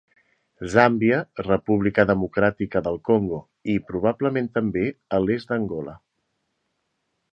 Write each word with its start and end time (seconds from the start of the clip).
Zàmbia, 0.75 1.17
República 1.47 2.05
Democràtica 2.11 2.81
del 2.87 2.97
Congo 3.09 3.41
i, 3.75 3.77
probablement 3.91 4.49
també, 4.57 4.87
a 5.19 5.21
l'est 5.27 5.53
d'Angola. 5.53 5.99